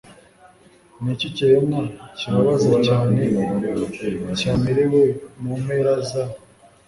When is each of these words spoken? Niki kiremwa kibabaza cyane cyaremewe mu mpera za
Niki 1.01 1.27
kiremwa 1.35 1.81
kibabaza 2.17 2.73
cyane 2.87 3.21
cyaremewe 4.37 5.01
mu 5.41 5.53
mpera 5.63 5.93
za 6.09 6.23